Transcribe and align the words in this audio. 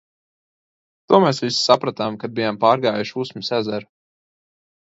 To 1.11 1.19
visu 1.23 1.43
mēs 1.49 1.59
sapratām, 1.67 2.17
kad 2.25 2.35
bijām 2.41 2.59
pārgājuši 2.65 3.17
Usmas 3.27 3.55
ezeru. 3.61 3.91